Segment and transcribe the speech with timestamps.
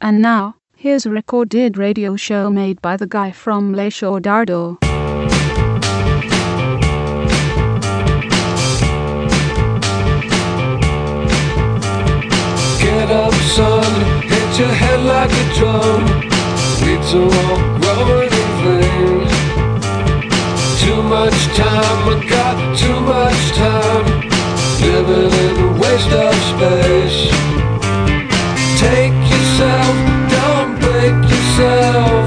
[0.00, 4.78] And now, here's a recorded radio show made by the guy from Le Show Dardo.
[12.80, 16.04] Get up, son, hit your head like a drum.
[16.80, 19.26] Weeds are all growing in vain.
[20.78, 24.28] Too much time, I got too much time.
[24.80, 27.67] Living in a waste of space.
[29.58, 32.17] Yourself, don't break yourself.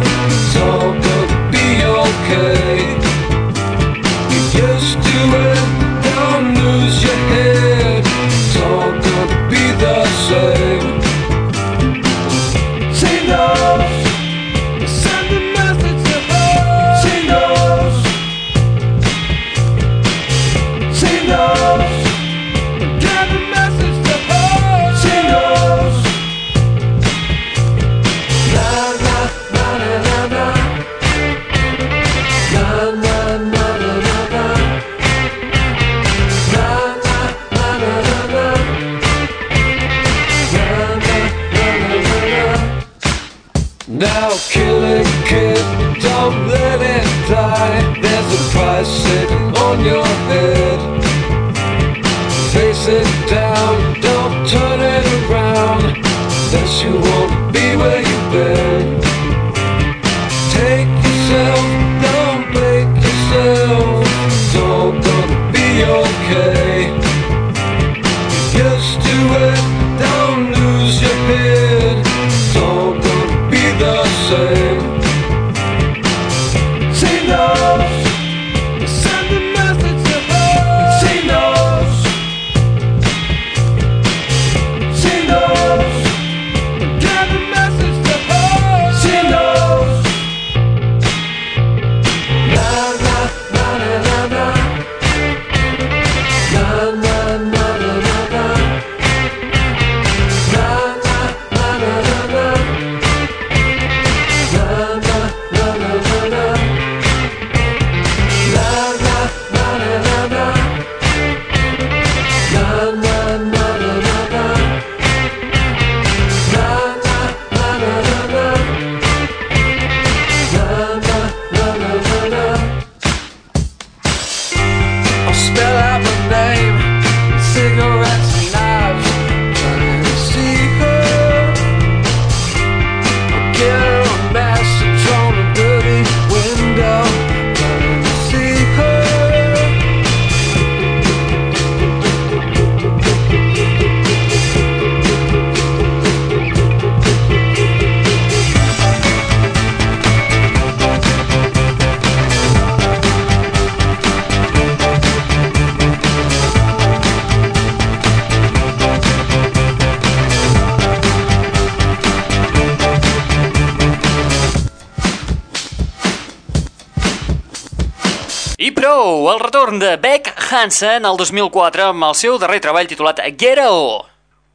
[169.31, 174.01] El retorn de Beck Hansen el 2004 amb el seu darrer treball titulat Ghetto.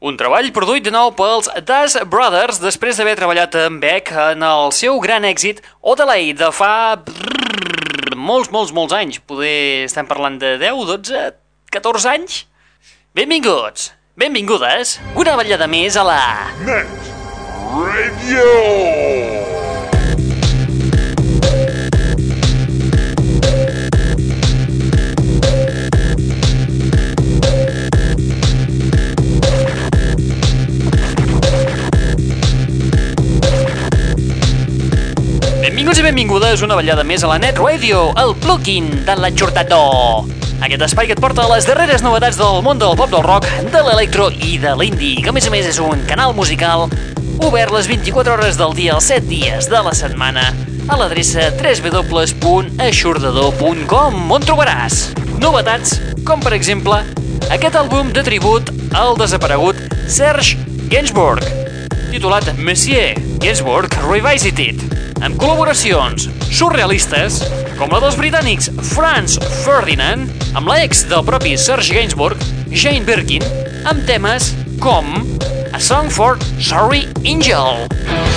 [0.05, 4.69] Un treball produït de nou pels Das Brothers després d'haver treballat amb Beck en el
[4.77, 6.93] seu gran èxit Odelay de fa...
[7.09, 9.17] brrr, molts, molts, molts anys.
[9.17, 11.25] Poder estem parlant de 10, 12,
[11.73, 12.39] 14 anys?
[13.17, 16.23] Benvinguts, benvingudes, una ballada més a la...
[16.69, 17.13] Net
[17.73, 19.56] Radio.
[35.97, 40.29] Benvinguts i benvingudes una ballada més a la Net Radio, el plugin de l'enxortador.
[40.61, 43.81] Aquest espai que et porta les darreres novetats del món del pop del rock, de
[43.81, 46.85] l'electro i de l'indie, que a més a més és un canal musical
[47.41, 50.53] obert les 24 hores del dia, els 7 dies de la setmana,
[50.85, 57.01] a l'adreça www.aixordador.com, on trobaràs novetats com, per exemple,
[57.49, 60.61] aquest àlbum de tribut al desaparegut Serge
[60.93, 61.41] Gainsbourg,
[62.13, 67.41] titulat Monsieur Gainsbourg Revisited, amb col·laboracions surrealistes
[67.77, 72.41] com la dels britànics Franz Ferdinand, amb la ex del propi Serge Gainsbourg,
[72.73, 73.45] Jane Birkin,
[73.89, 74.51] amb temes
[74.83, 75.13] com
[75.73, 78.36] A Song for Sorry Angel.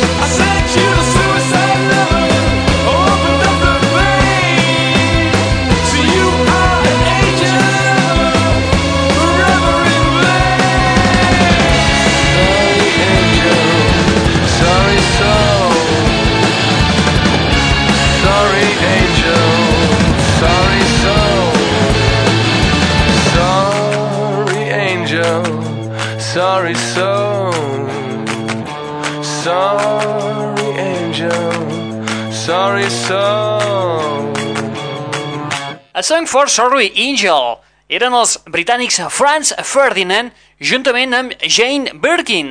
[36.01, 37.59] A Song for Sorry Angel
[37.93, 42.47] eren els britànics Franz Ferdinand juntament amb Jane Birkin,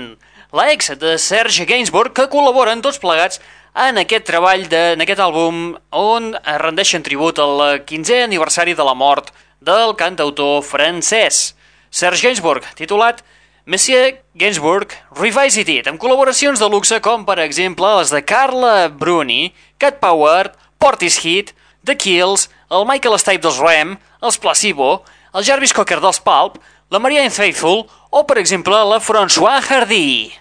[0.55, 3.41] l'ex de Serge Gainsbourg, que col·laboren tots plegats
[3.75, 5.59] en aquest treball, de, en aquest àlbum,
[5.91, 6.29] on
[6.63, 11.57] rendeixen tribut al 15è aniversari de la mort del cantautor francès.
[11.91, 13.25] Serge Gainsbourg, titulat
[13.67, 19.49] Monsieur Gainsbourg Revisited, amb col·laboracions de luxe com, per exemple, les de Carla Bruni,
[19.83, 21.51] Cat Power, Portishead,
[21.83, 25.03] The Kills, el Michael Stipe dels Rem, els Placebo,
[25.35, 30.33] el Jarvis Cocker dels Pulp, la Marianne Faithfull o, per exemple, la François Hardy.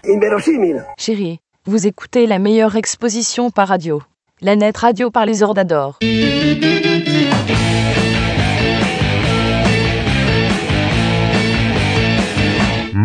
[0.96, 4.02] Chérie, vous écoutez la meilleure exposition par radio.
[4.40, 5.98] La net radio par les ordadors.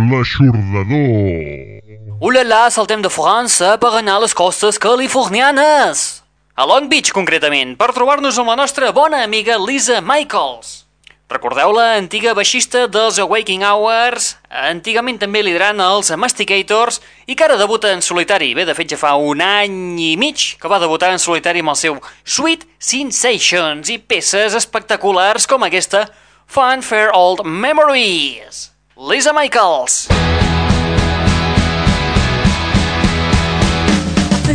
[0.09, 1.81] L'aixordador.
[2.21, 6.24] Ulala, saltem de França per anar a les costes californianes.
[6.55, 10.85] A Long Beach, concretament, per trobar-nos amb la nostra bona amiga Lisa Michaels.
[11.27, 17.57] Recordeu la antiga baixista dels Waking Hours, antigament també liderant els Masticators i que ara
[17.59, 18.53] debuta en solitari.
[18.55, 21.73] Bé, de fet ja fa un any i mig que va debutar en solitari amb
[21.73, 26.05] el seu Sweet Sensations i peces espectaculars com aquesta
[26.47, 28.69] Fun Fair Old Memories.
[28.95, 30.05] Lisa Michaels.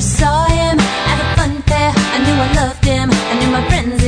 [0.01, 0.60] saw
[2.41, 3.11] I loved him.
[3.13, 4.00] I knew my friends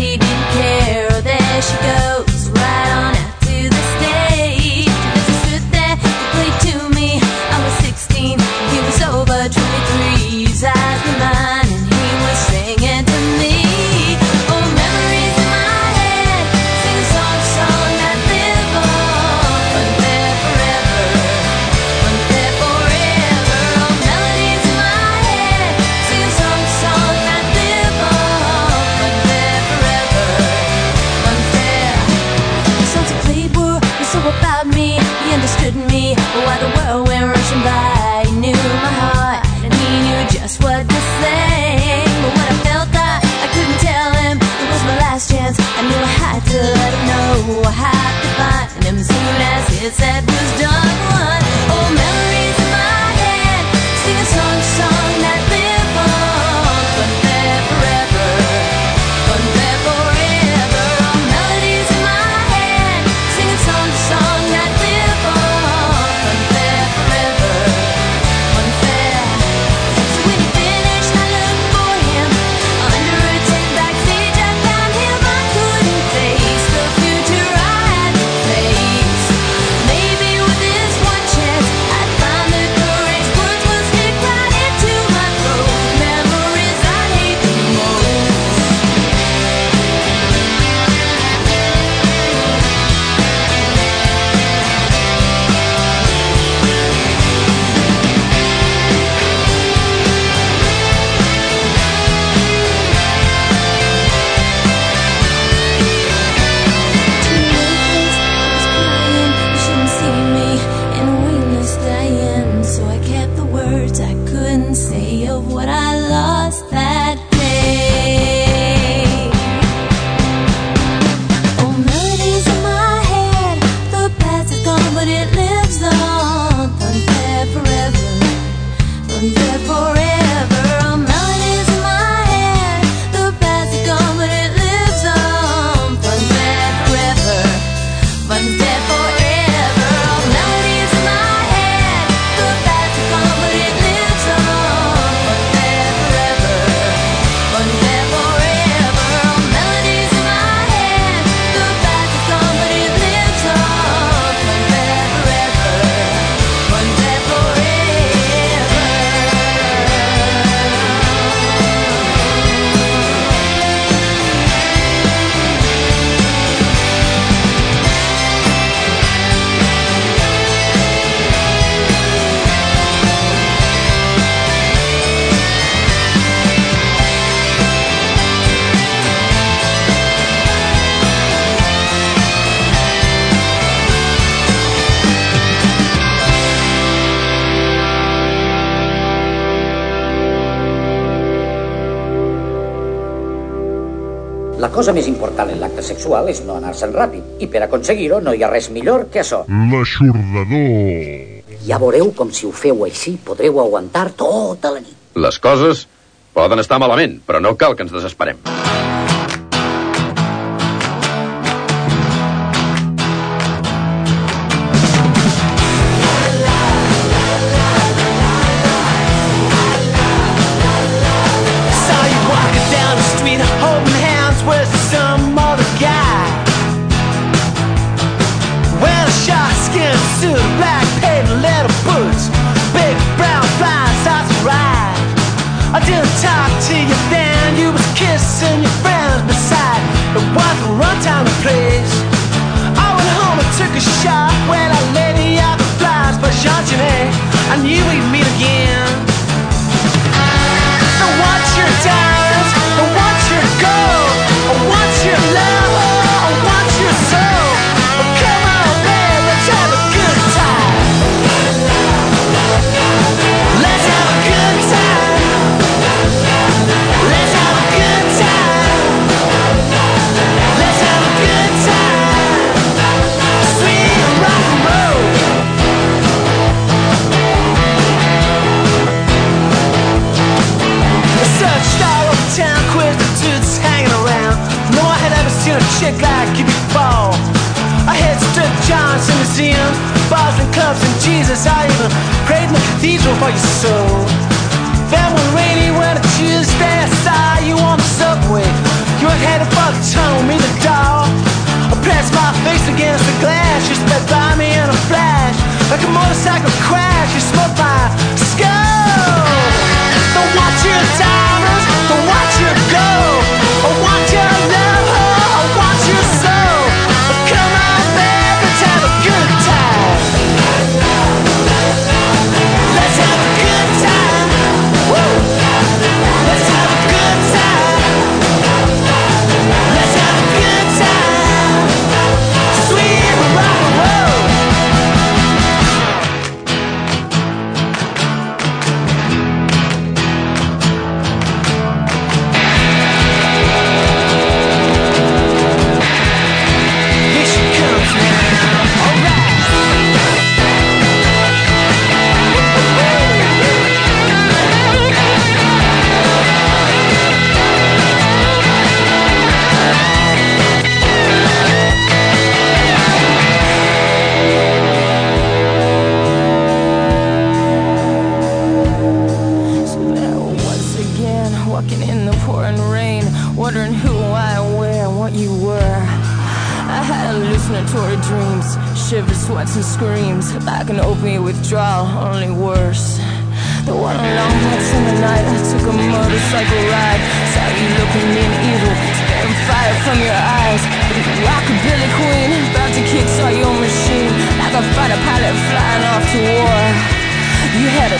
[194.82, 198.42] cosa més important en l'acte sexual és no anar-se'n ràpid, i per aconseguir-ho no hi
[198.42, 199.44] ha res millor que això.
[199.70, 201.54] L'aixordador.
[201.68, 204.96] Ja veureu com si ho feu així podreu aguantar tota la nit.
[205.14, 205.86] Les coses
[206.34, 208.42] poden estar malament, però no cal que ens desesperem.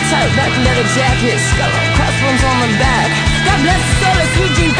[0.09, 3.07] tight, back leather jackets, skull crossbones on the back.
[3.45, 4.72] God bless the soul, sweet Jesus.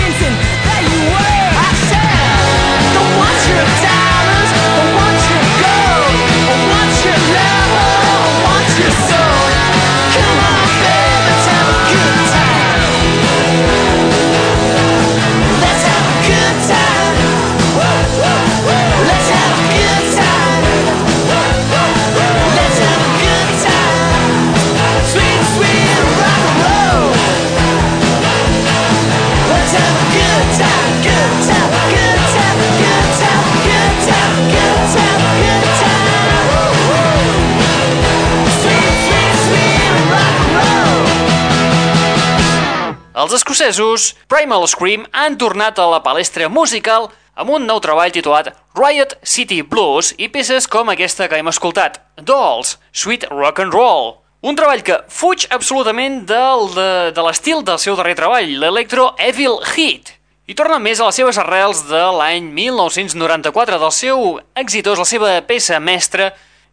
[43.53, 49.13] escocesos, Primal Scream han tornat a la palestra musical amb un nou treball titulat Riot
[49.22, 54.15] City Blues i peces com aquesta que hem escoltat, Dolls, Sweet Rock and Roll.
[54.41, 59.60] Un treball que fuig absolutament del, de, de l'estil del seu darrer treball, l'Electro Evil
[59.75, 60.15] Heat,
[60.49, 64.25] i torna més a les seves arrels de l'any 1994 del seu
[64.58, 66.32] exitós, la seva peça mestra,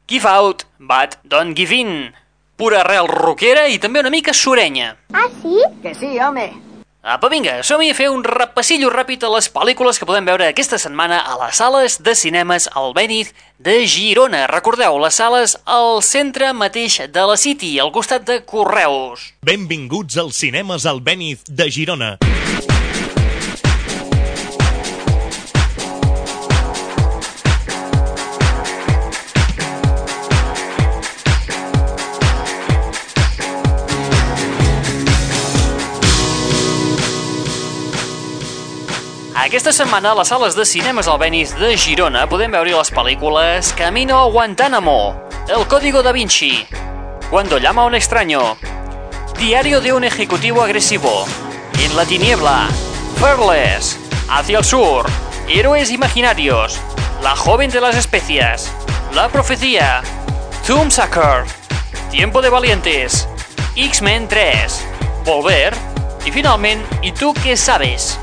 [0.09, 1.95] Give Out, But Don't Give In.
[2.57, 4.95] Pura arrel rockera i també una mica surenya.
[5.13, 5.61] Ah, sí?
[5.85, 6.70] Que sí, home.
[7.01, 10.77] Apa, vinga, som-hi a fer un repassillo ràpid a les pel·lícules que podem veure aquesta
[10.77, 14.43] setmana a les sales de cinemes al Benit de Girona.
[14.53, 19.31] Recordeu, les sales al centre mateix de la City, al costat de Correus.
[19.41, 22.19] Benvinguts als cinemes al Benit de Girona.
[39.51, 41.09] Aquesta setmana a les sales de cinemes
[41.59, 46.69] de Girona podem veure les pel·lícules Camino a Guantánamo, El Código da Vinci,
[47.31, 48.57] Cuando llama a un extraño,
[49.41, 51.27] Diario de un ejecutivo agresivo,
[51.83, 52.69] En la tiniebla,
[53.17, 55.07] Fearless, Hacia el sur,
[55.49, 56.79] Héroes imaginarios,
[57.21, 58.71] La joven de las especias,
[59.15, 60.03] La profecía,
[60.65, 61.43] Thumbsucker,
[62.13, 63.27] Tiempo de valientes,
[63.75, 64.87] X-Men 3,
[65.25, 65.75] Volver
[66.25, 68.15] i finalment I tu què sabes?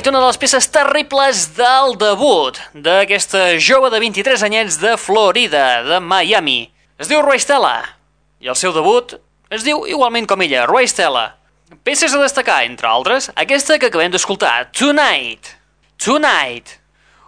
[0.00, 5.82] Tonight, una de les peces terribles del debut d'aquesta jove de 23 anyets de Florida,
[5.84, 6.70] de Miami.
[6.96, 7.82] Es diu Roy Stella,
[8.40, 9.18] i el seu debut
[9.52, 11.34] es diu igualment com ella, Roy Stella.
[11.84, 15.50] Peces a destacar, entre altres, aquesta que acabem d'escoltar, Tonight.
[16.00, 16.78] Tonight.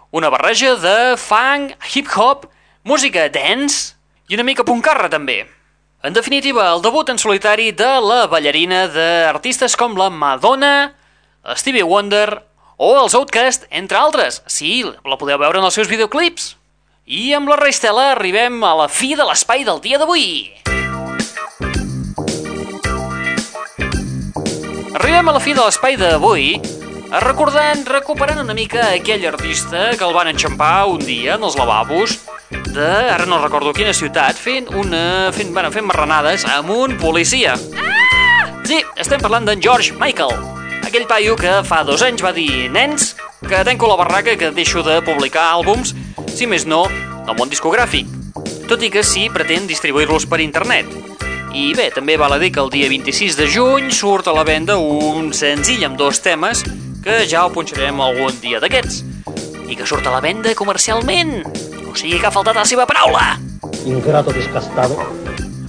[0.09, 2.47] Una barreja de funk, hip-hop,
[2.89, 3.93] música dance
[4.31, 5.43] i una mica puncarra també.
[6.01, 10.95] En definitiva, el debut en solitari de la ballarina d'artistes com la Madonna,
[11.53, 14.41] Stevie Wonder o els Outcast, entre altres.
[14.47, 16.53] Sí, la podeu veure en els seus videoclips.
[17.05, 20.53] I amb la Reistela arribem a la fi de l'espai del dia d'avui.
[24.93, 26.55] Arribem a la fi de l'espai d'avui
[27.21, 32.17] recordant, recuperant una mica aquell artista que el van enxampar un dia en els lavabos
[32.73, 35.29] de, ara no recordo quina ciutat, fent una...
[35.35, 37.53] fent, bueno, fent marranades amb un policia.
[37.53, 38.47] Ah!
[38.65, 40.33] Sí, estem parlant d'en George Michael,
[40.93, 44.83] aquell paio que fa dos anys va dir nens, que tanco la barraca que deixo
[44.85, 45.95] de publicar àlbums,
[46.29, 46.83] si més no,
[47.25, 48.11] del món discogràfic,
[48.69, 50.85] tot i que sí pretén distribuir-los per internet.
[51.49, 54.43] I bé, també val a dir que el dia 26 de juny surt a la
[54.45, 56.61] venda un senzill amb dos temes
[57.01, 59.01] que ja ho punxarem algun dia d'aquests.
[59.65, 61.39] I que surt a la venda comercialment.
[61.89, 63.39] O sigui que ha faltat la seva paraula.
[63.81, 65.01] Ingrato descastado.